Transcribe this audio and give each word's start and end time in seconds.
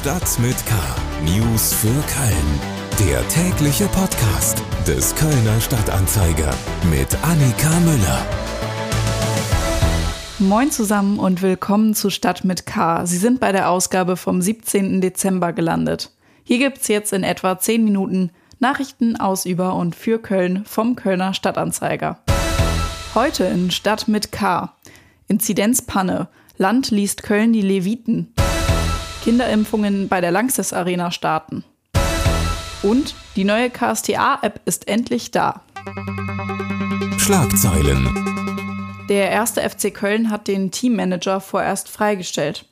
Stadt 0.00 0.38
mit 0.38 0.56
K. 0.64 0.74
News 1.26 1.74
für 1.74 1.88
Köln. 1.88 3.06
Der 3.06 3.28
tägliche 3.28 3.84
Podcast 3.88 4.62
des 4.86 5.14
Kölner 5.14 5.60
Stadtanzeiger 5.60 6.54
mit 6.90 7.14
Annika 7.22 7.68
Müller. 7.80 8.26
Moin 10.38 10.70
zusammen 10.70 11.18
und 11.18 11.42
willkommen 11.42 11.92
zu 11.92 12.08
Stadt 12.08 12.44
mit 12.44 12.64
K. 12.64 13.04
Sie 13.04 13.18
sind 13.18 13.40
bei 13.40 13.52
der 13.52 13.68
Ausgabe 13.68 14.16
vom 14.16 14.40
17. 14.40 15.02
Dezember 15.02 15.52
gelandet. 15.52 16.10
Hier 16.44 16.56
gibt's 16.56 16.88
jetzt 16.88 17.12
in 17.12 17.22
etwa 17.22 17.58
10 17.58 17.84
Minuten 17.84 18.30
Nachrichten 18.58 19.16
aus 19.16 19.44
über 19.44 19.74
und 19.74 19.94
für 19.94 20.18
Köln 20.18 20.64
vom 20.64 20.96
Kölner 20.96 21.34
Stadtanzeiger. 21.34 22.20
Heute 23.14 23.44
in 23.44 23.70
Stadt 23.70 24.08
mit 24.08 24.32
K. 24.32 24.74
Inzidenzpanne. 25.28 26.28
Land 26.56 26.90
liest 26.90 27.22
Köln 27.22 27.52
die 27.52 27.60
Leviten. 27.60 28.32
Kinderimpfungen 29.22 30.08
bei 30.08 30.20
der 30.20 30.30
Lanxess 30.30 30.72
Arena 30.72 31.10
starten. 31.10 31.64
Und 32.82 33.14
die 33.36 33.44
neue 33.44 33.68
KSTA-App 33.68 34.60
ist 34.64 34.88
endlich 34.88 35.30
da. 35.30 35.62
Schlagzeilen. 37.18 38.08
Der 39.10 39.30
erste 39.30 39.60
FC 39.68 39.92
Köln 39.92 40.30
hat 40.30 40.48
den 40.48 40.70
Teammanager 40.70 41.40
vorerst 41.40 41.88
freigestellt. 41.88 42.64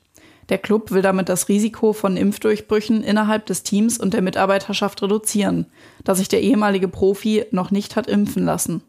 Der 0.49 0.57
Club 0.57 0.89
will 0.89 1.03
damit 1.03 1.29
das 1.29 1.47
Risiko 1.47 1.93
von 1.93 2.17
Impfdurchbrüchen 2.17 3.03
innerhalb 3.03 3.45
des 3.45 3.61
Teams 3.61 3.99
und 3.99 4.15
der 4.15 4.23
Mitarbeiterschaft 4.23 5.03
reduzieren, 5.03 5.67
da 6.03 6.15
sich 6.15 6.27
der 6.27 6.41
ehemalige 6.41 6.87
Profi 6.87 7.45
noch 7.51 7.69
nicht 7.69 7.95
hat 7.95 8.07
impfen 8.07 8.45
lassen. 8.45 8.81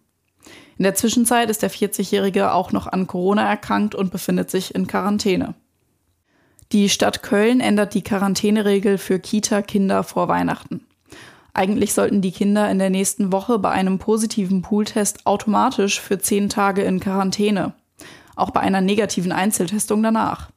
In 0.78 0.84
der 0.84 0.94
Zwischenzeit 0.94 1.50
ist 1.50 1.60
der 1.60 1.70
40-Jährige 1.70 2.54
auch 2.54 2.72
noch 2.72 2.86
an 2.86 3.06
Corona 3.06 3.46
erkrankt 3.46 3.94
und 3.94 4.10
befindet 4.10 4.50
sich 4.50 4.74
in 4.74 4.86
Quarantäne. 4.86 5.54
Die 6.72 6.88
Stadt 6.88 7.24
Köln 7.24 7.58
ändert 7.58 7.94
die 7.94 8.02
Quarantäneregel 8.02 8.96
für 8.96 9.18
Kita-Kinder 9.18 10.04
vor 10.04 10.28
Weihnachten. 10.28 10.86
Eigentlich 11.52 11.94
sollten 11.94 12.20
die 12.20 12.30
Kinder 12.30 12.70
in 12.70 12.78
der 12.78 12.90
nächsten 12.90 13.32
Woche 13.32 13.58
bei 13.58 13.70
einem 13.70 13.98
positiven 13.98 14.62
Pooltest 14.62 15.26
automatisch 15.26 16.00
für 16.00 16.20
zehn 16.20 16.48
Tage 16.48 16.82
in 16.82 17.00
Quarantäne. 17.00 17.72
Auch 18.36 18.50
bei 18.50 18.60
einer 18.60 18.80
negativen 18.80 19.32
Einzeltestung 19.32 20.00
danach. 20.04 20.50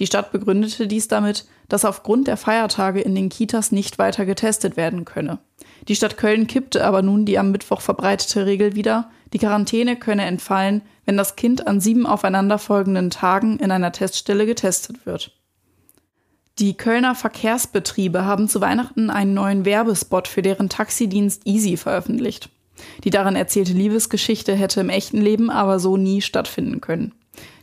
Die 0.00 0.06
Stadt 0.06 0.32
begründete 0.32 0.88
dies 0.88 1.06
damit, 1.06 1.46
dass 1.68 1.84
aufgrund 1.84 2.26
der 2.26 2.36
Feiertage 2.36 3.00
in 3.00 3.14
den 3.14 3.28
Kitas 3.28 3.70
nicht 3.70 4.00
weiter 4.00 4.26
getestet 4.26 4.76
werden 4.76 5.04
könne. 5.04 5.38
Die 5.86 5.94
Stadt 5.94 6.16
Köln 6.16 6.48
kippte 6.48 6.84
aber 6.84 7.02
nun 7.02 7.24
die 7.24 7.38
am 7.38 7.52
Mittwoch 7.52 7.82
verbreitete 7.82 8.46
Regel 8.46 8.74
wieder, 8.74 9.10
die 9.32 9.38
Quarantäne 9.38 9.94
könne 9.94 10.24
entfallen, 10.24 10.82
wenn 11.04 11.16
das 11.16 11.36
Kind 11.36 11.68
an 11.68 11.80
sieben 11.80 12.04
aufeinanderfolgenden 12.04 13.10
Tagen 13.10 13.58
in 13.60 13.70
einer 13.70 13.92
Teststelle 13.92 14.44
getestet 14.44 15.06
wird. 15.06 15.32
Die 16.58 16.74
Kölner 16.76 17.14
Verkehrsbetriebe 17.14 18.24
haben 18.24 18.46
zu 18.46 18.60
Weihnachten 18.60 19.08
einen 19.08 19.32
neuen 19.32 19.64
Werbespot 19.64 20.28
für 20.28 20.42
deren 20.42 20.68
Taxidienst 20.68 21.46
Easy 21.46 21.78
veröffentlicht. 21.78 22.50
Die 23.04 23.10
darin 23.10 23.36
erzählte 23.36 23.72
Liebesgeschichte 23.72 24.54
hätte 24.54 24.80
im 24.80 24.90
echten 24.90 25.20
Leben 25.20 25.50
aber 25.50 25.78
so 25.78 25.96
nie 25.96 26.20
stattfinden 26.20 26.80
können. 26.80 27.12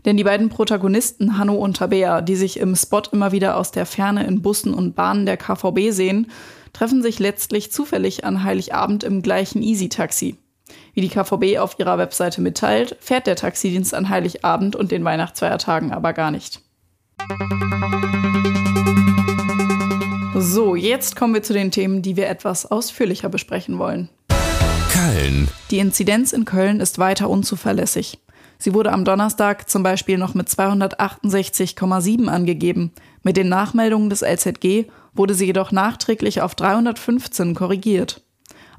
Denn 0.06 0.18
die 0.18 0.24
beiden 0.24 0.50
Protagonisten 0.50 1.38
Hanno 1.38 1.56
und 1.56 1.78
Tabea, 1.78 2.22
die 2.22 2.36
sich 2.36 2.60
im 2.60 2.76
Spot 2.76 3.04
immer 3.12 3.32
wieder 3.32 3.58
aus 3.58 3.72
der 3.72 3.86
Ferne 3.86 4.26
in 4.26 4.42
Bussen 4.42 4.74
und 4.74 4.96
Bahnen 4.96 5.26
der 5.26 5.38
KVB 5.38 5.92
sehen, 5.92 6.32
treffen 6.74 7.04
sich 7.04 7.20
letztlich 7.20 7.72
zufällig 7.72 8.24
an 8.24 8.44
Heiligabend 8.44 9.04
im 9.04 9.22
gleichen 9.22 9.62
Easy-Taxi. 9.62 10.38
Wie 10.94 11.02
die 11.02 11.10
KVB 11.10 11.60
auf 11.60 11.78
ihrer 11.78 11.98
Webseite 11.98 12.42
mitteilt, 12.42 12.96
fährt 13.00 13.28
der 13.28 13.36
Taxidienst 13.36 13.94
an 13.94 14.10
Heiligabend 14.10 14.76
und 14.76 14.92
den 14.92 15.04
Weihnachtsfeiertagen 15.04 15.92
aber 15.92 16.14
gar 16.14 16.32
nicht. 16.32 16.62
So, 20.36 20.76
jetzt 20.76 21.16
kommen 21.16 21.34
wir 21.34 21.44
zu 21.44 21.54
den 21.54 21.72
Themen, 21.72 22.02
die 22.02 22.16
wir 22.16 22.30
etwas 22.30 22.66
ausführlicher 22.66 23.30
besprechen 23.30 23.78
wollen. 23.78 24.10
Köln. 24.92 25.48
Die 25.72 25.80
Inzidenz 25.80 26.34
in 26.34 26.46
Köln 26.46 26.80
ist 26.80 26.98
weiter 26.98 27.30
unzuverlässig. 27.30 28.20
Sie 28.58 28.74
wurde 28.74 28.92
am 28.92 29.06
Donnerstag 29.06 29.70
zum 29.70 29.84
Beispiel 29.84 30.18
noch 30.18 30.34
mit 30.34 30.50
268,7 30.50 32.28
angegeben. 32.28 32.92
Mit 33.24 33.38
den 33.38 33.48
Nachmeldungen 33.48 34.10
des 34.10 34.22
LZG 34.22 34.86
wurde 35.14 35.34
sie 35.34 35.46
jedoch 35.46 35.72
nachträglich 35.72 36.42
auf 36.42 36.56
315 36.56 37.56
korrigiert. 37.56 38.22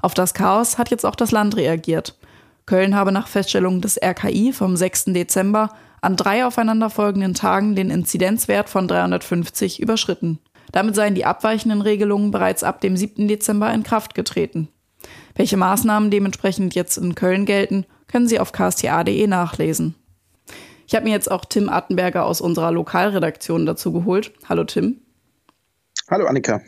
Auf 0.01 0.13
das 0.13 0.33
Chaos 0.33 0.77
hat 0.77 0.91
jetzt 0.91 1.05
auch 1.05 1.15
das 1.15 1.31
Land 1.31 1.57
reagiert. 1.57 2.17
Köln 2.65 2.95
habe 2.95 3.11
nach 3.11 3.27
Feststellung 3.27 3.81
des 3.81 3.97
RKI 4.01 4.53
vom 4.53 4.75
6. 4.75 5.05
Dezember 5.05 5.69
an 6.01 6.15
drei 6.15 6.45
aufeinanderfolgenden 6.45 7.35
Tagen 7.35 7.75
den 7.75 7.91
Inzidenzwert 7.91 8.69
von 8.69 8.87
350 8.87 9.79
überschritten. 9.79 10.39
Damit 10.71 10.95
seien 10.95 11.15
die 11.15 11.25
abweichenden 11.25 11.81
Regelungen 11.81 12.31
bereits 12.31 12.63
ab 12.63 12.81
dem 12.81 12.97
7. 12.97 13.27
Dezember 13.27 13.71
in 13.71 13.83
Kraft 13.83 14.15
getreten. 14.15 14.67
Welche 15.35 15.57
Maßnahmen 15.57 16.11
dementsprechend 16.11 16.75
jetzt 16.75 16.97
in 16.97 17.15
Köln 17.15 17.45
gelten, 17.45 17.85
können 18.07 18.27
Sie 18.27 18.39
auf 18.39 18.51
ksta.de 18.51 19.27
nachlesen. 19.27 19.95
Ich 20.87 20.95
habe 20.95 21.05
mir 21.05 21.11
jetzt 21.11 21.31
auch 21.31 21.45
Tim 21.45 21.69
Attenberger 21.69 22.25
aus 22.25 22.41
unserer 22.41 22.71
Lokalredaktion 22.71 23.65
dazu 23.65 23.93
geholt. 23.93 24.33
Hallo 24.49 24.63
Tim. 24.63 25.01
Hallo 26.09 26.25
Annika. 26.25 26.61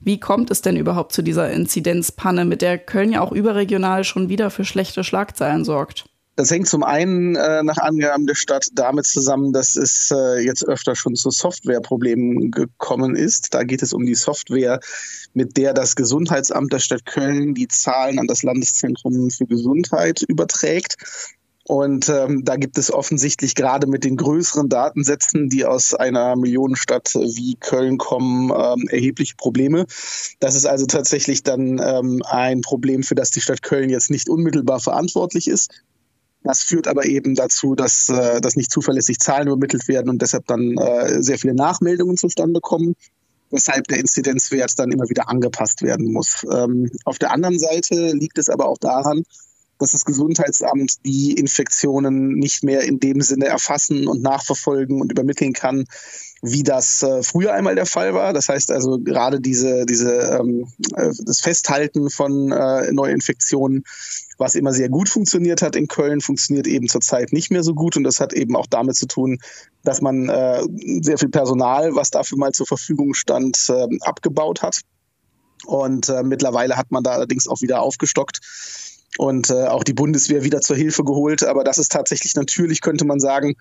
Wie 0.00 0.20
kommt 0.20 0.50
es 0.50 0.62
denn 0.62 0.76
überhaupt 0.76 1.12
zu 1.12 1.22
dieser 1.22 1.50
Inzidenzpanne, 1.50 2.44
mit 2.44 2.62
der 2.62 2.78
Köln 2.78 3.12
ja 3.12 3.20
auch 3.20 3.32
überregional 3.32 4.04
schon 4.04 4.28
wieder 4.28 4.50
für 4.50 4.64
schlechte 4.64 5.02
Schlagzeilen 5.02 5.64
sorgt? 5.64 6.07
Das 6.38 6.52
hängt 6.52 6.68
zum 6.68 6.84
einen 6.84 7.34
äh, 7.34 7.64
nach 7.64 7.78
Angaben 7.78 8.28
der 8.28 8.36
Stadt 8.36 8.68
damit 8.72 9.06
zusammen, 9.06 9.52
dass 9.52 9.74
es 9.74 10.12
äh, 10.14 10.38
jetzt 10.38 10.64
öfter 10.68 10.94
schon 10.94 11.16
zu 11.16 11.30
Softwareproblemen 11.30 12.52
gekommen 12.52 13.16
ist. 13.16 13.52
Da 13.54 13.64
geht 13.64 13.82
es 13.82 13.92
um 13.92 14.06
die 14.06 14.14
Software, 14.14 14.78
mit 15.34 15.56
der 15.56 15.74
das 15.74 15.96
Gesundheitsamt 15.96 16.72
der 16.72 16.78
Stadt 16.78 17.04
Köln 17.06 17.54
die 17.54 17.66
Zahlen 17.66 18.20
an 18.20 18.28
das 18.28 18.44
Landeszentrum 18.44 19.30
für 19.30 19.46
Gesundheit 19.46 20.22
überträgt. 20.28 20.94
Und 21.64 22.08
ähm, 22.08 22.44
da 22.44 22.54
gibt 22.54 22.78
es 22.78 22.90
offensichtlich 22.90 23.56
gerade 23.56 23.88
mit 23.88 24.04
den 24.04 24.16
größeren 24.16 24.68
Datensätzen, 24.68 25.48
die 25.48 25.66
aus 25.66 25.92
einer 25.92 26.36
Millionenstadt 26.36 27.14
wie 27.14 27.56
Köln 27.56 27.98
kommen, 27.98 28.50
ähm, 28.50 28.88
erhebliche 28.88 29.34
Probleme. 29.36 29.86
Das 30.38 30.54
ist 30.54 30.66
also 30.66 30.86
tatsächlich 30.86 31.42
dann 31.42 31.78
ähm, 31.78 32.22
ein 32.24 32.60
Problem, 32.60 33.02
für 33.02 33.16
das 33.16 33.32
die 33.32 33.40
Stadt 33.40 33.62
Köln 33.62 33.90
jetzt 33.90 34.08
nicht 34.08 34.30
unmittelbar 34.30 34.78
verantwortlich 34.78 35.48
ist. 35.48 35.70
Das 36.42 36.62
führt 36.62 36.86
aber 36.86 37.04
eben 37.04 37.34
dazu, 37.34 37.74
dass, 37.74 38.08
äh, 38.08 38.40
dass 38.40 38.56
nicht 38.56 38.70
zuverlässig 38.70 39.18
Zahlen 39.18 39.48
übermittelt 39.48 39.88
werden 39.88 40.08
und 40.08 40.22
deshalb 40.22 40.46
dann 40.46 40.76
äh, 40.78 41.22
sehr 41.22 41.38
viele 41.38 41.54
Nachmeldungen 41.54 42.16
zustande 42.16 42.60
kommen 42.60 42.94
weshalb 43.50 43.88
der 43.88 43.98
Inzidenzwert 43.98 44.78
dann 44.78 44.92
immer 44.92 45.08
wieder 45.08 45.28
angepasst 45.28 45.82
werden 45.82 46.12
muss. 46.12 46.46
Ähm, 46.52 46.90
auf 47.04 47.18
der 47.18 47.32
anderen 47.32 47.58
Seite 47.58 48.12
liegt 48.12 48.38
es 48.38 48.48
aber 48.48 48.68
auch 48.68 48.78
daran, 48.78 49.24
dass 49.78 49.92
das 49.92 50.04
Gesundheitsamt 50.04 51.04
die 51.04 51.32
Infektionen 51.32 52.34
nicht 52.34 52.64
mehr 52.64 52.82
in 52.82 53.00
dem 53.00 53.20
Sinne 53.20 53.46
erfassen 53.46 54.08
und 54.08 54.22
nachverfolgen 54.22 55.00
und 55.00 55.12
übermitteln 55.12 55.52
kann, 55.52 55.84
wie 56.42 56.62
das 56.62 57.02
äh, 57.02 57.22
früher 57.22 57.52
einmal 57.52 57.74
der 57.74 57.86
Fall 57.86 58.14
war. 58.14 58.32
Das 58.32 58.48
heißt 58.48 58.70
also 58.70 58.98
gerade 58.98 59.40
diese, 59.40 59.86
diese 59.86 60.38
ähm, 60.40 60.66
äh, 60.94 61.10
das 61.24 61.40
Festhalten 61.40 62.10
von 62.10 62.52
äh, 62.52 62.92
Neuinfektionen, 62.92 63.84
was 64.36 64.54
immer 64.54 64.72
sehr 64.72 64.88
gut 64.88 65.08
funktioniert 65.08 65.62
hat 65.62 65.74
in 65.74 65.88
Köln, 65.88 66.20
funktioniert 66.20 66.66
eben 66.66 66.88
zurzeit 66.88 67.32
nicht 67.32 67.50
mehr 67.50 67.64
so 67.64 67.74
gut. 67.74 67.96
Und 67.96 68.04
das 68.04 68.20
hat 68.20 68.32
eben 68.32 68.54
auch 68.54 68.66
damit 68.66 68.96
zu 68.96 69.06
tun, 69.06 69.38
dass 69.82 70.00
man 70.00 70.28
äh, 70.28 70.62
sehr 71.02 71.18
viel 71.18 71.30
Personal, 71.30 71.94
was 71.94 72.10
dafür 72.10 72.38
mal 72.38 72.52
zur 72.52 72.66
Verfügung 72.66 73.14
stand, 73.14 73.58
äh, 73.68 73.86
abgebaut 74.02 74.62
hat. 74.62 74.80
Und 75.66 76.08
äh, 76.08 76.22
mittlerweile 76.22 76.76
hat 76.76 76.92
man 76.92 77.02
da 77.02 77.12
allerdings 77.12 77.48
auch 77.48 77.60
wieder 77.62 77.82
aufgestockt 77.82 78.40
und 79.18 79.50
äh, 79.50 79.66
auch 79.66 79.84
die 79.84 79.92
Bundeswehr 79.92 80.44
wieder 80.44 80.60
zur 80.60 80.76
Hilfe 80.76 81.04
geholt. 81.04 81.42
Aber 81.42 81.64
das 81.64 81.76
ist 81.76 81.92
tatsächlich 81.92 82.34
natürlich, 82.34 82.80
könnte 82.80 83.04
man 83.04 83.20
sagen, 83.20 83.54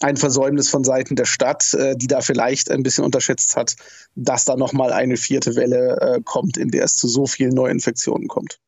ein 0.00 0.16
Versäumnis 0.16 0.68
von 0.68 0.84
Seiten 0.84 1.16
der 1.16 1.24
Stadt, 1.24 1.74
äh, 1.74 1.96
die 1.96 2.06
da 2.06 2.20
vielleicht 2.20 2.70
ein 2.70 2.82
bisschen 2.82 3.04
unterschätzt 3.04 3.56
hat, 3.56 3.74
dass 4.14 4.44
da 4.44 4.56
nochmal 4.56 4.92
eine 4.92 5.16
vierte 5.16 5.56
Welle 5.56 5.98
äh, 6.00 6.20
kommt, 6.24 6.56
in 6.56 6.70
der 6.70 6.84
es 6.84 6.96
zu 6.96 7.08
so 7.08 7.26
vielen 7.26 7.54
Neuinfektionen 7.54 8.28
kommt. 8.28 8.60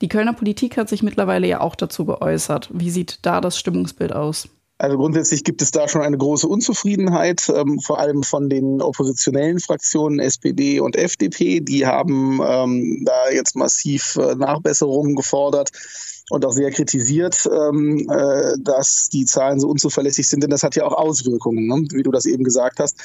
Die 0.00 0.08
Kölner 0.08 0.32
Politik 0.32 0.78
hat 0.78 0.88
sich 0.88 1.02
mittlerweile 1.02 1.46
ja 1.46 1.60
auch 1.60 1.76
dazu 1.76 2.06
geäußert. 2.06 2.70
Wie 2.72 2.90
sieht 2.90 3.18
da 3.22 3.42
das 3.42 3.58
Stimmungsbild 3.58 4.14
aus? 4.14 4.48
Also 4.80 4.96
grundsätzlich 4.96 5.44
gibt 5.44 5.60
es 5.60 5.72
da 5.72 5.88
schon 5.88 6.00
eine 6.00 6.16
große 6.16 6.48
Unzufriedenheit, 6.48 7.52
ähm, 7.54 7.80
vor 7.80 7.98
allem 7.98 8.22
von 8.22 8.48
den 8.48 8.80
oppositionellen 8.80 9.60
Fraktionen 9.60 10.20
SPD 10.20 10.80
und 10.80 10.96
FDP. 10.96 11.60
Die 11.60 11.84
haben 11.84 12.40
ähm, 12.42 13.02
da 13.04 13.30
jetzt 13.30 13.56
massiv 13.56 14.16
äh, 14.16 14.34
Nachbesserungen 14.36 15.16
gefordert 15.16 15.70
und 16.30 16.46
auch 16.46 16.52
sehr 16.52 16.70
kritisiert, 16.70 17.46
ähm, 17.52 18.08
äh, 18.10 18.54
dass 18.58 19.10
die 19.12 19.26
Zahlen 19.26 19.60
so 19.60 19.68
unzuverlässig 19.68 20.26
sind, 20.26 20.42
denn 20.42 20.50
das 20.50 20.62
hat 20.62 20.76
ja 20.76 20.86
auch 20.86 20.94
Auswirkungen, 20.94 21.66
ne? 21.66 21.86
wie 21.92 22.02
du 22.02 22.10
das 22.10 22.24
eben 22.24 22.42
gesagt 22.42 22.80
hast. 22.80 22.96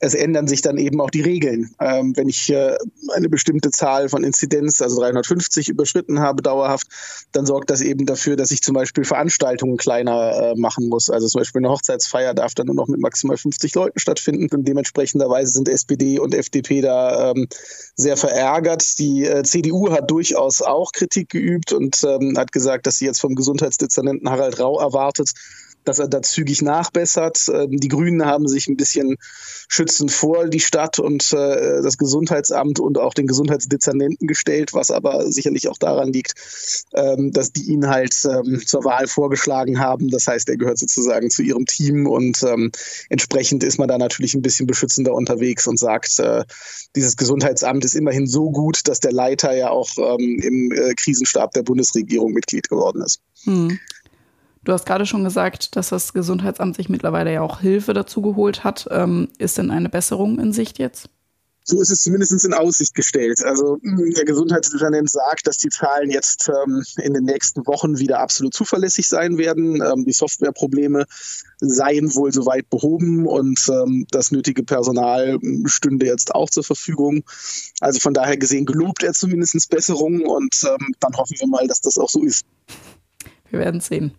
Es 0.00 0.14
ändern 0.14 0.46
sich 0.46 0.60
dann 0.60 0.76
eben 0.76 1.00
auch 1.00 1.10
die 1.10 1.22
Regeln. 1.22 1.74
Ähm, 1.80 2.14
wenn 2.16 2.28
ich 2.28 2.50
äh, 2.50 2.76
eine 3.14 3.28
bestimmte 3.28 3.70
Zahl 3.70 4.08
von 4.08 4.24
Inzidenz, 4.24 4.82
also 4.82 5.00
350 5.00 5.68
überschritten 5.68 6.20
habe 6.20 6.42
dauerhaft, 6.42 6.86
dann 7.32 7.46
sorgt 7.46 7.70
das 7.70 7.80
eben 7.80 8.04
dafür, 8.04 8.36
dass 8.36 8.50
ich 8.50 8.62
zum 8.62 8.74
Beispiel 8.74 9.04
Veranstaltungen 9.04 9.78
kleiner 9.78 10.32
äh, 10.32 10.54
machen 10.54 10.88
muss. 10.88 11.08
Also 11.08 11.28
zum 11.28 11.40
Beispiel 11.40 11.60
eine 11.60 11.70
Hochzeitsfeier 11.70 12.34
darf 12.34 12.54
dann 12.54 12.66
nur 12.66 12.74
noch 12.74 12.88
mit 12.88 13.00
maximal 13.00 13.36
50 13.36 13.74
Leuten 13.74 13.98
stattfinden 13.98 14.54
und 14.54 14.68
dementsprechenderweise 14.68 15.52
sind 15.52 15.68
SPD 15.68 16.18
und 16.18 16.34
FDP 16.34 16.82
da 16.82 17.30
ähm, 17.30 17.48
sehr 17.94 18.16
verärgert. 18.16 18.98
Die 18.98 19.24
äh, 19.24 19.42
CDU 19.44 19.90
hat 19.90 20.10
durchaus 20.10 20.60
auch 20.60 20.92
Kritik 20.92 21.30
geübt 21.30 21.72
und 21.72 22.04
ähm, 22.04 22.36
hat 22.36 22.52
gesagt, 22.52 22.86
dass 22.86 22.98
sie 22.98 23.06
jetzt 23.06 23.20
vom 23.20 23.34
Gesundheitsdezernenten 23.34 24.28
Harald 24.28 24.60
Rau 24.60 24.78
erwartet, 24.78 25.32
dass 25.86 25.98
er 25.98 26.08
da 26.08 26.20
zügig 26.20 26.62
nachbessert. 26.62 27.46
Ähm, 27.52 27.78
die 27.78 27.88
Grünen 27.88 28.26
haben 28.26 28.48
sich 28.48 28.68
ein 28.68 28.76
bisschen 28.76 29.16
schützend 29.68 30.12
vor 30.12 30.48
die 30.48 30.60
Stadt 30.60 30.98
und 30.98 31.32
äh, 31.32 31.82
das 31.82 31.96
Gesundheitsamt 31.96 32.80
und 32.80 32.98
auch 32.98 33.14
den 33.14 33.26
Gesundheitsdezernenten 33.26 34.26
gestellt, 34.26 34.74
was 34.74 34.90
aber 34.90 35.30
sicherlich 35.30 35.68
auch 35.68 35.78
daran 35.78 36.12
liegt, 36.12 36.34
ähm, 36.94 37.32
dass 37.32 37.52
die 37.52 37.70
ihn 37.70 37.88
halt 37.88 38.14
ähm, 38.24 38.62
zur 38.66 38.84
Wahl 38.84 39.06
vorgeschlagen 39.06 39.78
haben. 39.78 40.08
Das 40.08 40.26
heißt, 40.26 40.48
er 40.48 40.56
gehört 40.56 40.78
sozusagen 40.78 41.30
zu 41.30 41.42
ihrem 41.42 41.66
Team 41.66 42.06
und 42.06 42.44
entsprechend 43.08 43.64
ist 43.64 43.78
man 43.78 43.88
da 43.88 43.98
natürlich 43.98 44.34
ein 44.34 44.42
bisschen 44.42 44.66
beschützender 44.66 45.14
unterwegs 45.14 45.66
und 45.66 45.78
sagt, 45.78 46.18
äh, 46.18 46.44
dieses 46.94 47.16
Gesundheitsamt 47.16 47.84
ist 47.84 47.94
immerhin 47.94 48.26
so 48.26 48.50
gut, 48.50 48.80
dass 48.84 49.00
der 49.00 49.12
Leiter 49.12 49.54
ja 49.54 49.70
auch 49.70 49.96
im 49.96 50.72
äh, 50.72 50.94
Krisenstab 50.94 51.52
der 51.52 51.62
Bundesregierung 51.62 52.32
Mitglied 52.32 52.68
geworden 52.68 53.02
ist. 53.02 53.20
Hm. 53.44 53.78
Du 54.66 54.72
hast 54.72 54.84
gerade 54.84 55.06
schon 55.06 55.22
gesagt, 55.22 55.76
dass 55.76 55.90
das 55.90 56.12
Gesundheitsamt 56.12 56.74
sich 56.74 56.88
mittlerweile 56.88 57.32
ja 57.32 57.40
auch 57.40 57.60
Hilfe 57.60 57.94
dazu 57.94 58.20
geholt 58.20 58.64
hat. 58.64 58.88
Ähm, 58.90 59.28
ist 59.38 59.58
denn 59.58 59.70
eine 59.70 59.88
Besserung 59.88 60.40
in 60.40 60.52
Sicht 60.52 60.80
jetzt? 60.80 61.08
So 61.62 61.80
ist 61.80 61.90
es 61.90 62.02
zumindest 62.02 62.44
in 62.44 62.52
Aussicht 62.52 62.92
gestellt. 62.96 63.44
Also 63.44 63.78
hm, 63.80 64.12
der 64.16 64.24
Gesundheitsdezernent 64.24 65.08
sagt, 65.08 65.46
dass 65.46 65.58
die 65.58 65.68
Zahlen 65.68 66.10
jetzt 66.10 66.48
ähm, 66.48 66.82
in 67.00 67.14
den 67.14 67.22
nächsten 67.22 67.64
Wochen 67.68 68.00
wieder 68.00 68.18
absolut 68.18 68.54
zuverlässig 68.54 69.06
sein 69.06 69.38
werden. 69.38 69.80
Ähm, 69.80 70.04
die 70.04 70.12
Softwareprobleme 70.12 71.04
seien 71.60 72.12
wohl 72.16 72.32
soweit 72.32 72.68
behoben 72.68 73.24
und 73.24 73.68
ähm, 73.68 74.04
das 74.10 74.32
nötige 74.32 74.64
Personal 74.64 75.38
hm, 75.40 75.68
stünde 75.68 76.06
jetzt 76.06 76.34
auch 76.34 76.50
zur 76.50 76.64
Verfügung. 76.64 77.22
Also 77.80 78.00
von 78.00 78.14
daher 78.14 78.36
gesehen 78.36 78.66
gelobt 78.66 79.04
er 79.04 79.12
zumindest 79.12 79.70
Besserungen 79.70 80.26
und 80.26 80.56
ähm, 80.64 80.92
dann 80.98 81.16
hoffen 81.16 81.36
wir 81.38 81.46
mal, 81.46 81.68
dass 81.68 81.80
das 81.82 81.98
auch 81.98 82.10
so 82.10 82.24
ist. 82.24 82.44
Wir 83.48 83.60
werden 83.60 83.80
sehen. 83.80 84.10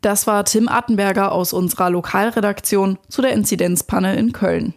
Das 0.00 0.28
war 0.28 0.44
Tim 0.44 0.68
Attenberger 0.68 1.32
aus 1.32 1.52
unserer 1.52 1.90
Lokalredaktion 1.90 2.98
zu 3.08 3.20
der 3.20 3.32
Inzidenzpanne 3.32 4.16
in 4.16 4.32
Köln. 4.32 4.74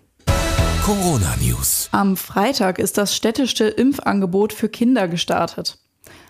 Corona 0.83 1.35
News. 1.39 1.89
Am 1.91 2.17
Freitag 2.17 2.79
ist 2.79 2.97
das 2.97 3.15
städtische 3.15 3.65
Impfangebot 3.67 4.51
für 4.51 4.67
Kinder 4.67 5.07
gestartet. 5.07 5.77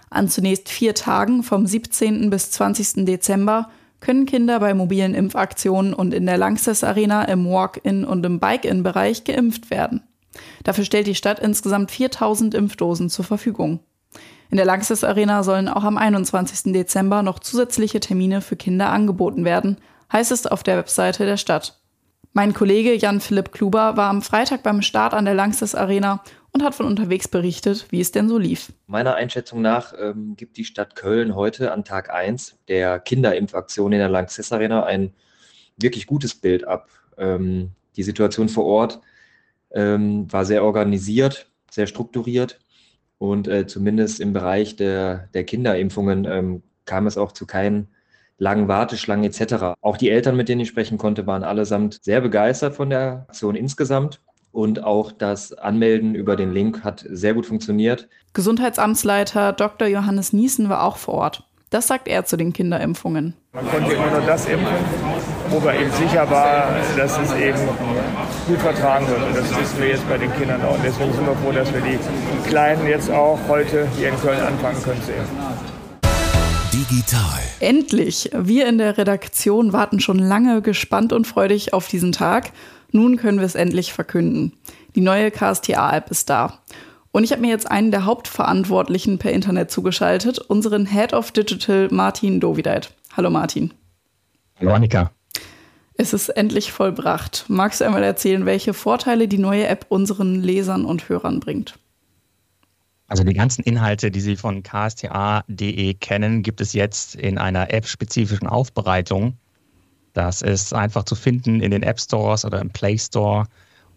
An 0.10 0.28
zunächst 0.28 0.68
vier 0.68 0.94
Tagen 0.94 1.42
vom 1.42 1.66
17. 1.66 2.30
bis 2.30 2.52
20. 2.52 3.06
Dezember 3.06 3.70
können 4.02 4.26
Kinder 4.26 4.60
bei 4.60 4.74
mobilen 4.74 5.14
Impfaktionen 5.14 5.94
und 5.94 6.14
in 6.14 6.26
der 6.26 6.38
Lanxess 6.38 6.84
Arena 6.84 7.24
im 7.24 7.46
Walk-in 7.46 8.04
und 8.04 8.26
im 8.26 8.40
Bike-in-Bereich 8.42 9.24
geimpft 9.24 9.70
werden. 9.70 10.04
Dafür 10.64 10.84
stellt 10.84 11.08
die 11.08 11.16
Stadt 11.16 11.40
insgesamt 11.40 11.92
4000 11.92 12.54
Impfdosen 12.56 13.10
zur 13.10 13.24
Verfügung. 13.24 13.80
In 14.52 14.58
der 14.58 14.66
Lanxess 14.66 15.06
Arena 15.06 15.44
sollen 15.44 15.70
auch 15.70 15.86
am 15.86 15.98
21. 15.98 16.74
Dezember 16.74 17.24
noch 17.24 17.40
zusätzliche 17.40 18.02
Termine 18.02 18.42
für 18.42 18.58
Kinder 18.58 18.90
angeboten 18.90 19.46
werden, 19.46 19.78
heißt 20.12 20.34
es 20.34 20.46
auf 20.46 20.62
der 20.62 20.76
Webseite 20.76 21.26
der 21.26 21.38
Stadt. 21.38 21.80
Mein 22.34 22.54
Kollege 22.54 22.94
Jan-Philipp 22.94 23.54
Kluber 23.54 23.96
war 23.96 24.10
am 24.10 24.22
Freitag 24.22 24.62
beim 24.62 24.82
Start 24.82 25.14
an 25.14 25.24
der 25.24 25.36
Lanxess 25.36 25.74
Arena 25.74 26.22
und 26.52 26.64
hat 26.64 26.76
von 26.76 26.86
unterwegs 26.86 27.30
berichtet, 27.30 27.88
wie 27.92 28.02
es 28.02 28.12
denn 28.12 28.28
so 28.28 28.38
lief. 28.38 28.74
Meiner 28.88 29.16
Einschätzung 29.16 29.62
nach 29.62 29.94
ähm, 29.98 30.36
gibt 30.36 30.58
die 30.58 30.66
Stadt 30.66 30.98
Köln 30.98 31.34
heute 31.34 31.72
an 31.72 31.86
Tag 31.86 32.14
1 32.14 32.58
der 32.68 33.00
Kinderimpfaktion 33.00 33.94
in 33.94 34.00
der 34.00 34.10
Lanxess 34.10 34.52
Arena 34.52 34.84
ein 34.84 35.14
wirklich 35.78 36.08
gutes 36.08 36.36
Bild 36.36 36.68
ab. 36.68 36.90
Ähm, 37.18 37.72
die 37.96 38.04
Situation 38.04 38.50
vor 38.50 38.66
Ort 38.66 39.00
ähm, 39.72 40.30
war 40.30 40.44
sehr 40.44 40.66
organisiert, 40.66 41.48
sehr 41.70 41.88
strukturiert 41.88 42.60
und 43.22 43.48
äh, 43.48 43.68
zumindest 43.68 44.20
im 44.20 44.34
Bereich 44.34 44.76
der, 44.78 45.28
der 45.36 45.44
Kinderimpfungen 45.44 46.26
ähm, 46.26 46.64
kam 46.86 47.06
es 47.06 47.20
auch 47.20 47.34
zu 47.34 47.46
keinen 47.46 47.88
langen 48.40 48.68
Warteschlangen 48.68 49.24
etc. 49.24 49.76
Auch 49.80 49.98
die 49.98 50.10
Eltern, 50.10 50.36
mit 50.36 50.50
denen 50.50 50.62
ich 50.62 50.70
sprechen 50.70 50.98
konnte, 50.98 51.28
waren 51.28 51.44
allesamt 51.44 52.00
sehr 52.02 52.20
begeistert 52.22 52.74
von 52.74 52.90
der 52.90 53.28
Aktion 53.30 53.54
insgesamt. 53.54 54.22
Und 54.52 54.84
auch 54.84 55.12
das 55.12 55.54
Anmelden 55.54 56.16
über 56.16 56.36
den 56.36 56.52
Link 56.52 56.84
hat 56.84 57.06
sehr 57.08 57.36
gut 57.36 57.46
funktioniert. 57.46 58.10
Gesundheitsamtsleiter 58.34 59.54
Dr. 59.54 59.88
Johannes 59.88 60.34
Niesen 60.34 60.68
war 60.68 60.84
auch 60.84 60.98
vor 60.98 61.14
Ort. 61.14 61.48
Das 61.70 61.86
sagt 61.86 62.08
er 62.08 62.26
zu 62.26 62.38
den 62.38 62.54
Kinderimpfungen. 62.54 63.36
Man 63.54 63.68
konnte 63.68 63.94
immer 63.94 64.10
nur 64.10 64.22
das 64.22 64.48
impfen, 64.48 64.68
wo 65.52 65.60
man 65.60 65.76
eben 65.76 65.92
sicher 65.92 66.30
war, 66.32 66.70
dass 66.96 67.20
es 67.20 67.34
eben 67.36 67.60
gut 68.48 68.60
vertragen 68.60 69.06
wird. 69.08 69.22
Und 69.22 69.36
das 69.36 69.50
wissen 69.50 69.80
wir 69.80 69.90
jetzt 69.90 70.08
bei 70.08 70.18
den 70.18 70.34
Kindern 70.36 70.62
auch. 70.64 70.76
Und 70.76 70.84
deswegen 70.84 71.12
sind 71.14 71.26
wir 71.26 71.36
froh, 71.36 71.52
dass 71.52 71.72
wir 71.74 71.82
die 71.82 72.00
Kleinen 72.48 72.88
jetzt 72.88 73.12
auch 73.12 73.38
heute 73.50 73.88
hier 73.98 74.10
in 74.10 74.20
Köln 74.22 74.40
anfangen 74.40 74.82
können 74.82 75.02
zu 75.04 75.12
impfen. 75.12 75.38
Digital. 76.74 77.40
Endlich! 77.60 78.32
Wir 78.34 78.68
in 78.68 78.78
der 78.78 78.98
Redaktion 78.98 79.74
warten 79.74 80.00
schon 80.00 80.20
lange 80.20 80.62
gespannt 80.62 81.12
und 81.12 81.28
freudig 81.28 81.74
auf 81.74 81.90
diesen 81.90 82.14
Tag. 82.14 82.52
Nun 82.92 83.18
können 83.18 83.40
wir 83.40 83.46
es 83.46 83.56
endlich 83.56 83.92
verkünden. 83.92 84.54
Die 84.96 85.02
neue 85.02 85.32
KSTA-App 85.32 86.10
ist 86.12 86.30
da. 86.30 86.60
Und 87.12 87.26
ich 87.26 87.34
habe 87.34 87.42
mir 87.42 87.50
jetzt 87.50 87.70
einen 87.70 87.92
der 87.92 88.06
Hauptverantwortlichen 88.06 89.18
per 89.18 89.34
Internet 89.34 89.70
zugeschaltet, 89.70 90.40
unseren 90.40 90.86
Head 90.86 91.12
of 91.14 91.34
Digital 91.34 91.90
Martin 91.92 92.40
Dovideit. 92.40 92.96
Hallo 93.18 93.30
Martin. 93.30 93.74
Hallo 94.58 94.74
Annika. 94.74 95.12
Es 95.96 96.14
ist 96.14 96.30
endlich 96.30 96.72
vollbracht. 96.72 97.46
Magst 97.48 97.82
du 97.82 97.86
einmal 97.86 98.04
erzählen, 98.04 98.46
welche 98.46 98.74
Vorteile 98.74 99.28
die 99.28 99.38
neue 99.38 99.68
App 99.68 99.86
unseren 99.90 100.42
Lesern 100.42 100.86
und 100.86 101.10
Hörern 101.10 101.40
bringt? 101.40 101.78
Also 103.08 103.24
die 103.26 103.34
ganzen 103.34 103.64
Inhalte, 103.64 104.10
die 104.10 104.22
Sie 104.22 104.38
von 104.38 104.64
ksta.de 104.64 105.94
kennen, 105.96 106.44
gibt 106.44 106.62
es 106.62 106.72
jetzt 106.72 107.16
in 107.16 107.38
einer 107.38 107.74
App-spezifischen 107.74 108.48
Aufbereitung. 108.48 109.38
Das 110.14 110.42
ist 110.42 110.74
einfach 110.74 111.04
zu 111.04 111.16
finden 111.16 111.62
in 111.62 111.72
den 111.72 111.84
App 111.84 112.00
Stores 112.00 112.46
oder 112.46 112.62
im 112.62 112.70
Play 112.70 112.98
Store 112.98 113.48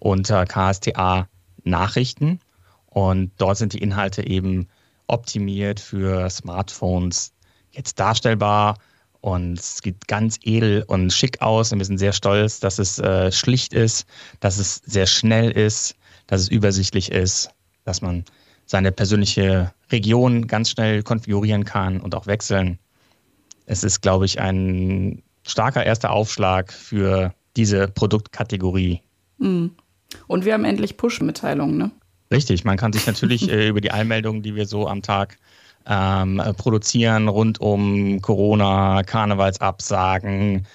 unter 0.00 0.44
KSTA 0.47 1.29
Nachrichten. 1.62 2.40
Und 2.87 3.31
dort 3.38 3.56
sind 3.56 3.73
die 3.73 3.79
Inhalte 3.79 4.26
eben 4.26 4.69
optimiert 5.06 5.81
für 5.81 6.29
Smartphones 6.29 7.32
jetzt 7.70 7.99
darstellbar. 7.99 8.79
Und 9.25 9.59
es 9.59 9.79
sieht 9.79 10.06
ganz 10.06 10.38
edel 10.43 10.85
und 10.87 11.11
schick 11.11 11.41
aus. 11.41 11.73
Und 11.73 11.79
wir 11.79 11.87
sind 11.87 11.97
sehr 11.97 12.12
stolz, 12.12 12.61
dass 12.61 12.79
es 12.79 12.99
äh, 12.99 13.32
schlicht 13.32 13.73
ist, 13.73 14.06
dass 14.41 14.59
es 14.59 14.82
sehr 14.85 15.06
schnell 15.06 15.50
ist, 15.50 15.97
dass 16.26 16.43
es 16.43 16.49
übersichtlich 16.49 17.11
ist, 17.11 17.49
dass 17.87 18.02
man 18.02 18.26
seine 18.66 18.93
persönliche 18.93 19.73
Region 19.90 20.47
ganz 20.47 20.69
schnell 20.69 21.02
konfigurieren 21.02 21.64
kann 21.64 22.02
und 22.02 22.14
auch 22.14 22.26
wechseln. 22.26 22.78
Es 23.64 23.83
ist, 23.83 24.02
glaube 24.02 24.26
ich, 24.26 24.40
ein 24.43 25.23
starker 25.47 25.87
erster 25.87 26.11
Aufschlag 26.11 26.71
für 26.71 27.33
diese 27.57 27.88
Produktkategorie. 27.88 29.00
Hm. 29.38 29.71
Und 30.26 30.45
wir 30.45 30.52
haben 30.52 30.66
endlich 30.66 30.99
Push-Mitteilungen, 30.99 31.78
ne? 31.78 31.90
Richtig, 32.31 32.64
man 32.64 32.76
kann 32.76 32.93
sich 32.93 33.07
natürlich 33.07 33.49
äh, 33.49 33.69
über 33.69 33.81
die 33.81 33.90
Einmeldungen, 33.90 34.43
die 34.43 34.54
wir 34.54 34.66
so 34.66 34.87
am 34.87 35.00
Tag 35.00 35.38
ähm, 35.87 36.43
produzieren, 36.57 37.29
rund 37.29 37.61
um 37.61 38.21
Corona, 38.23 39.03
Karnevalsabsagen, 39.03 40.67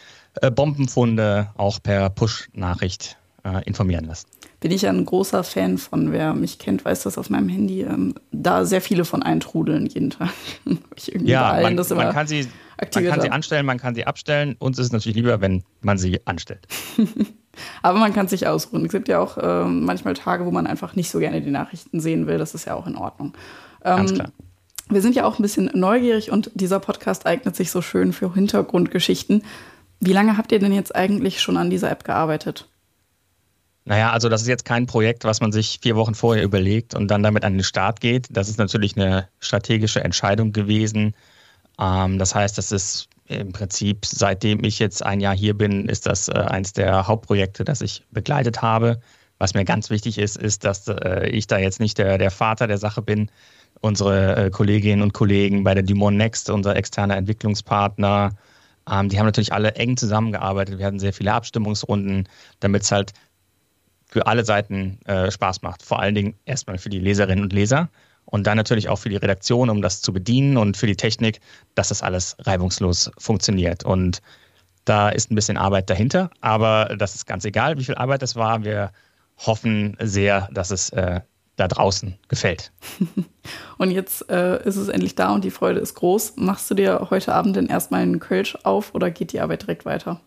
äh, 0.42 0.52
Bombenfunde, 0.52 1.50
auch 1.56 1.82
per 1.82 2.10
Push-Nachricht 2.10 3.18
äh, 3.44 3.64
informieren 3.66 4.06
lassen. 4.06 4.28
Bin 4.60 4.72
ich 4.72 4.86
ein 4.88 5.06
großer 5.06 5.44
Fan 5.46 5.78
von. 5.78 6.12
Wer 6.12 6.34
mich 6.34 6.60
kennt, 6.60 6.84
weiß 6.84 7.04
das 7.04 7.18
auf 7.18 7.30
meinem 7.30 7.48
Handy. 7.48 7.82
Ähm, 7.82 8.16
da 8.32 8.66
sehr 8.66 8.82
viele 8.82 9.06
von 9.06 9.24
eintrudeln 9.24 9.86
jeden 9.86 10.10
Tag. 10.10 10.32
ja, 11.24 11.60
man, 11.62 11.76
man, 11.76 12.14
kann 12.14 12.28
sie, 12.28 12.46
man 12.78 13.06
kann 13.06 13.22
sie 13.22 13.30
anstellen, 13.30 13.66
man 13.66 13.78
kann 13.78 13.96
sie 13.96 14.06
abstellen. 14.06 14.58
Uns 14.60 14.78
ist 14.78 14.88
es 14.88 14.92
natürlich 14.92 15.16
lieber, 15.16 15.40
wenn 15.40 15.64
man 15.82 15.98
sie 15.98 16.20
anstellt. 16.26 16.68
Aber 17.82 18.00
man 18.00 18.14
kann 18.14 18.28
sich 18.28 18.48
ausruhen. 18.48 18.86
Es 18.86 18.92
gibt 18.92 19.08
ja 19.08 19.20
auch 19.20 19.38
äh, 19.38 19.64
manchmal 19.64 20.14
Tage, 20.14 20.46
wo 20.46 20.52
man 20.52 20.68
einfach 20.68 20.96
nicht 20.96 21.10
so 21.10 21.20
gerne 21.20 21.42
die 21.42 21.52
Nachrichten 21.52 22.02
sehen 22.02 22.28
will. 22.28 22.38
Das 22.38 22.54
ist 22.54 22.66
ja 22.66 22.76
auch 22.76 22.88
in 22.88 22.98
Ordnung. 22.98 23.34
Ähm, 23.84 23.98
Ganz 23.98 24.14
klar. 24.14 24.30
Wir 24.90 25.02
sind 25.02 25.16
ja 25.16 25.26
auch 25.26 25.38
ein 25.38 25.44
bisschen 25.44 25.70
neugierig 25.74 26.32
und 26.32 26.50
dieser 26.56 26.80
Podcast 26.80 27.26
eignet 27.28 27.56
sich 27.56 27.70
so 27.70 27.82
schön 27.82 28.12
für 28.12 28.34
Hintergrundgeschichten. 28.34 29.44
Wie 30.00 30.14
lange 30.14 30.36
habt 30.36 30.52
ihr 30.52 30.60
denn 30.60 30.74
jetzt 30.74 30.96
eigentlich 30.96 31.42
schon 31.42 31.58
an 31.58 31.70
dieser 31.70 31.92
App 31.92 32.04
gearbeitet? 32.04 32.68
Naja, 33.86 34.12
also 34.12 34.30
das 34.30 34.42
ist 34.42 34.48
jetzt 34.48 34.66
kein 34.66 34.88
Projekt, 34.88 35.26
was 35.26 35.42
man 35.42 35.52
sich 35.52 35.80
vier 35.82 35.96
Wochen 35.96 36.16
vorher 36.16 36.44
überlegt 36.44 36.96
und 36.96 37.10
dann 37.10 37.24
damit 37.24 37.44
an 37.44 37.54
den 37.54 37.64
Start 37.64 38.02
geht. 38.02 38.28
Das 38.32 38.50
ist 38.50 38.58
natürlich 38.58 38.96
eine 38.96 39.28
strategische 39.40 40.04
Entscheidung 40.04 40.54
gewesen. 40.54 41.16
Ähm, 41.80 42.20
das 42.20 42.34
heißt, 42.36 42.58
das 42.58 42.72
ist 42.72 43.10
im 43.28 43.52
Prinzip, 43.52 44.06
seitdem 44.06 44.64
ich 44.64 44.80
jetzt 44.80 45.06
ein 45.06 45.20
Jahr 45.20 45.36
hier 45.36 45.56
bin, 45.56 45.88
ist 45.88 46.08
das 46.08 46.28
äh, 46.30 46.34
eines 46.34 46.74
der 46.74 47.08
Hauptprojekte, 47.08 47.64
das 47.64 47.82
ich 47.82 48.04
begleitet 48.12 48.62
habe. 48.62 49.00
Was 49.40 49.54
mir 49.54 49.66
ganz 49.66 49.90
wichtig 49.90 50.18
ist, 50.18 50.38
ist, 50.38 50.64
dass 50.66 50.88
äh, 50.88 51.30
ich 51.30 51.48
da 51.48 51.58
jetzt 51.58 51.80
nicht 51.80 51.98
der, 51.98 52.18
der 52.18 52.32
Vater 52.32 52.68
der 52.68 52.78
Sache 52.78 53.02
bin. 53.02 53.32
Unsere 53.82 54.36
äh, 54.36 54.50
Kolleginnen 54.50 55.02
und 55.02 55.14
Kollegen 55.14 55.64
bei 55.64 55.74
der 55.74 55.84
Dumont 55.84 56.18
Next, 56.18 56.50
unser 56.50 56.76
externer 56.76 57.16
Entwicklungspartner, 57.16 58.36
ähm, 58.92 59.10
die 59.10 59.18
haben 59.18 59.26
natürlich 59.26 59.54
alle 59.54 59.76
eng 59.76 59.98
zusammengearbeitet. 59.98 60.78
Wir 60.78 60.86
hatten 60.86 61.00
sehr 61.00 61.14
viele 61.14 61.34
Abstimmungsrunden, 61.34 62.28
damit 62.60 62.84
es 62.84 62.92
halt 62.92 63.14
für 64.08 64.26
alle 64.28 64.44
Seiten 64.44 65.00
äh, 65.06 65.32
Spaß 65.32 65.62
macht. 65.62 65.84
Vor 65.84 66.00
allen 66.00 66.16
Dingen 66.16 66.36
erstmal 66.46 66.78
für 66.78 66.90
die 66.90 67.00
Leserinnen 67.00 67.44
und 67.44 67.54
Leser 67.54 67.90
und 68.26 68.48
dann 68.48 68.58
natürlich 68.58 68.90
auch 68.90 68.98
für 68.98 69.10
die 69.10 69.18
Redaktion, 69.18 69.70
um 69.70 69.82
das 69.82 70.02
zu 70.02 70.12
bedienen 70.12 70.58
und 70.58 70.78
für 70.78 70.88
die 70.88 70.96
Technik, 70.96 71.40
dass 71.76 71.90
das 71.90 72.02
alles 72.02 72.36
reibungslos 72.40 73.12
funktioniert. 73.18 73.84
Und 73.84 74.22
da 74.86 75.10
ist 75.10 75.32
ein 75.32 75.36
bisschen 75.36 75.58
Arbeit 75.58 75.90
dahinter, 75.90 76.32
aber 76.42 76.96
das 76.98 77.16
ist 77.16 77.28
ganz 77.28 77.46
egal, 77.46 77.78
wie 77.78 77.84
viel 77.84 77.96
Arbeit 77.96 78.22
das 78.22 78.36
war. 78.36 78.64
Wir 78.64 78.92
hoffen 79.46 79.98
sehr, 80.00 80.50
dass 80.52 80.72
es 80.72 80.90
äh, 80.92 81.22
da 81.56 81.68
draußen 81.68 82.18
gefällt. 82.28 82.72
und 83.78 83.92
jetzt 83.92 84.30
äh, 84.30 84.64
ist 84.64 84.78
es 84.78 84.88
endlich 84.88 85.16
da 85.16 85.34
und 85.34 85.44
die 85.44 85.52
Freude 85.52 85.80
ist 85.80 85.96
groß. 85.96 86.34
Machst 86.38 86.70
du 86.72 86.76
dir 86.76 87.08
heute 87.10 87.34
Abend 87.34 87.56
denn 87.56 87.68
erstmal 87.68 88.02
einen 88.02 88.20
Kölsch 88.20 88.58
auf 88.64 88.96
oder 88.96 89.12
geht 89.12 89.34
die 89.34 89.42
Arbeit 89.42 89.64
direkt 89.64 89.86
weiter? 89.86 90.22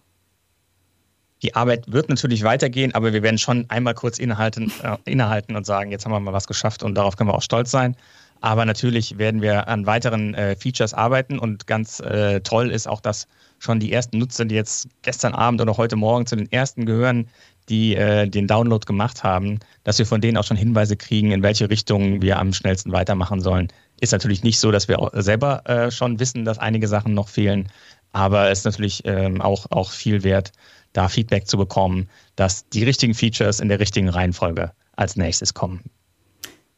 Die 1.42 1.56
Arbeit 1.56 1.90
wird 1.90 2.08
natürlich 2.08 2.44
weitergehen, 2.44 2.94
aber 2.94 3.12
wir 3.12 3.22
werden 3.22 3.38
schon 3.38 3.66
einmal 3.68 3.94
kurz 3.94 4.18
innehalten, 4.18 4.72
äh, 4.82 4.96
innehalten 5.04 5.56
und 5.56 5.66
sagen, 5.66 5.90
jetzt 5.90 6.04
haben 6.04 6.12
wir 6.12 6.20
mal 6.20 6.32
was 6.32 6.46
geschafft 6.46 6.82
und 6.82 6.94
darauf 6.94 7.16
können 7.16 7.30
wir 7.30 7.34
auch 7.34 7.42
stolz 7.42 7.70
sein. 7.70 7.96
Aber 8.40 8.64
natürlich 8.64 9.18
werden 9.18 9.40
wir 9.40 9.68
an 9.68 9.86
weiteren 9.86 10.34
äh, 10.34 10.56
Features 10.56 10.94
arbeiten 10.94 11.38
und 11.38 11.66
ganz 11.66 12.00
äh, 12.00 12.40
toll 12.40 12.70
ist 12.70 12.88
auch, 12.88 13.00
dass 13.00 13.28
schon 13.60 13.78
die 13.78 13.92
ersten 13.92 14.18
Nutzer, 14.18 14.44
die 14.44 14.56
jetzt 14.56 14.88
gestern 15.02 15.34
Abend 15.34 15.60
oder 15.60 15.76
heute 15.76 15.94
Morgen 15.94 16.26
zu 16.26 16.34
den 16.34 16.50
ersten 16.50 16.84
gehören, 16.84 17.28
die 17.68 17.94
äh, 17.94 18.28
den 18.28 18.46
Download 18.46 18.84
gemacht 18.84 19.22
haben, 19.24 19.60
dass 19.84 19.98
wir 19.98 20.06
von 20.06 20.20
denen 20.20 20.36
auch 20.36 20.44
schon 20.44 20.56
Hinweise 20.56 20.96
kriegen, 20.96 21.30
in 21.32 21.42
welche 21.42 21.70
Richtung 21.70 22.22
wir 22.22 22.38
am 22.38 22.52
schnellsten 22.52 22.92
weitermachen 22.92 23.40
sollen. 23.40 23.68
Ist 24.00 24.12
natürlich 24.12 24.42
nicht 24.42 24.58
so, 24.58 24.70
dass 24.70 24.88
wir 24.88 25.10
selber 25.14 25.66
äh, 25.68 25.90
schon 25.90 26.18
wissen, 26.18 26.44
dass 26.44 26.58
einige 26.58 26.88
Sachen 26.88 27.14
noch 27.14 27.28
fehlen, 27.28 27.68
aber 28.12 28.50
es 28.50 28.60
ist 28.60 28.64
natürlich 28.64 29.02
ähm, 29.04 29.40
auch, 29.40 29.66
auch 29.70 29.90
viel 29.90 30.22
wert, 30.22 30.52
da 30.92 31.08
Feedback 31.08 31.46
zu 31.46 31.56
bekommen, 31.56 32.08
dass 32.36 32.68
die 32.68 32.84
richtigen 32.84 33.14
Features 33.14 33.60
in 33.60 33.68
der 33.68 33.80
richtigen 33.80 34.08
Reihenfolge 34.08 34.72
als 34.94 35.16
nächstes 35.16 35.54
kommen. 35.54 35.82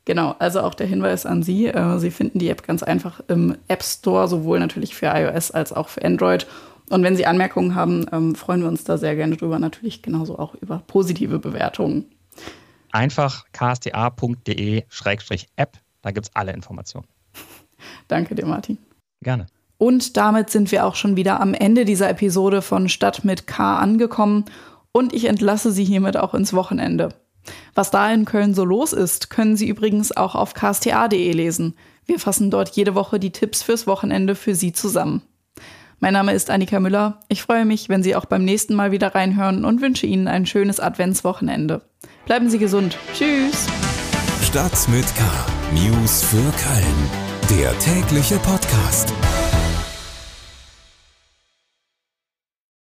Genau, 0.04 0.36
also 0.38 0.60
auch 0.60 0.74
der 0.74 0.86
Hinweis 0.86 1.24
an 1.24 1.42
Sie. 1.42 1.66
Äh, 1.66 1.98
Sie 1.98 2.10
finden 2.10 2.38
die 2.38 2.50
App 2.50 2.66
ganz 2.66 2.82
einfach 2.82 3.20
im 3.28 3.56
App 3.68 3.82
Store, 3.82 4.28
sowohl 4.28 4.60
natürlich 4.60 4.94
für 4.94 5.06
iOS 5.06 5.50
als 5.50 5.72
auch 5.72 5.88
für 5.88 6.04
Android. 6.04 6.46
Und 6.90 7.02
wenn 7.02 7.16
Sie 7.16 7.26
Anmerkungen 7.26 7.74
haben, 7.74 8.06
ähm, 8.12 8.34
freuen 8.34 8.60
wir 8.60 8.68
uns 8.68 8.84
da 8.84 8.98
sehr 8.98 9.16
gerne 9.16 9.36
drüber. 9.36 9.58
Natürlich 9.58 10.02
genauso 10.02 10.38
auch 10.38 10.54
über 10.54 10.82
positive 10.86 11.38
Bewertungen. 11.38 12.06
Einfach 12.92 13.44
ksta.de-app, 13.52 14.86
da 16.02 16.10
gibt 16.10 16.26
es 16.26 16.36
alle 16.36 16.52
Informationen. 16.52 17.06
Danke 18.08 18.34
dir, 18.34 18.46
Martin. 18.46 18.78
Gerne. 19.22 19.46
Und 19.78 20.16
damit 20.16 20.50
sind 20.50 20.70
wir 20.70 20.86
auch 20.86 20.94
schon 20.94 21.16
wieder 21.16 21.40
am 21.40 21.54
Ende 21.54 21.84
dieser 21.84 22.08
Episode 22.08 22.62
von 22.62 22.88
Stadt 22.88 23.24
mit 23.24 23.46
K 23.46 23.78
angekommen 23.78 24.44
und 24.92 25.12
ich 25.12 25.24
entlasse 25.24 25.72
Sie 25.72 25.84
hiermit 25.84 26.16
auch 26.16 26.34
ins 26.34 26.52
Wochenende. 26.52 27.08
Was 27.74 27.90
da 27.90 28.12
in 28.12 28.24
Köln 28.24 28.54
so 28.54 28.64
los 28.64 28.92
ist, 28.92 29.28
können 29.30 29.56
Sie 29.56 29.68
übrigens 29.68 30.16
auch 30.16 30.34
auf 30.34 30.54
ksta.de 30.54 31.32
lesen. 31.32 31.74
Wir 32.06 32.20
fassen 32.20 32.50
dort 32.50 32.70
jede 32.70 32.94
Woche 32.94 33.18
die 33.18 33.32
Tipps 33.32 33.62
fürs 33.62 33.86
Wochenende 33.86 34.34
für 34.34 34.54
Sie 34.54 34.72
zusammen. 34.72 35.22
Mein 36.04 36.12
Name 36.12 36.34
ist 36.34 36.50
Annika 36.50 36.80
Müller. 36.80 37.20
Ich 37.28 37.40
freue 37.40 37.64
mich, 37.64 37.88
wenn 37.88 38.02
Sie 38.02 38.14
auch 38.14 38.26
beim 38.26 38.44
nächsten 38.44 38.74
Mal 38.74 38.92
wieder 38.92 39.14
reinhören 39.14 39.64
und 39.64 39.80
wünsche 39.80 40.04
Ihnen 40.04 40.28
ein 40.28 40.44
schönes 40.44 40.78
Adventswochenende. 40.78 41.80
Bleiben 42.26 42.50
Sie 42.50 42.58
gesund. 42.58 42.98
Tschüss. 43.14 43.66
Stadt 44.42 44.86
mit 44.88 45.06
K. 45.16 45.24
News 45.72 46.22
für 46.22 46.36
Köln. 46.36 47.58
Der 47.58 47.78
tägliche 47.78 48.36
Podcast. 48.40 49.14